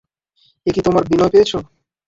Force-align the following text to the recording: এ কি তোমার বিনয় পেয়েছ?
এ 0.65 0.71
কি 0.75 0.81
তোমার 0.81 1.03
বিনয় 1.09 1.31
পেয়েছ? 1.33 1.51